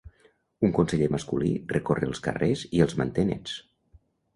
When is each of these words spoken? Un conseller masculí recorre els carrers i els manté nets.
Un 0.67 0.73
conseller 0.77 1.11
masculí 1.17 1.53
recorre 1.75 2.11
els 2.13 2.25
carrers 2.31 2.67
i 2.79 2.87
els 2.91 3.01
manté 3.05 3.31
nets. 3.33 3.61